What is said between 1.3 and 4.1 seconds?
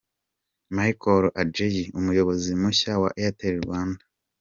Adjei umuyobozi mushya wa Airtel Rwanda.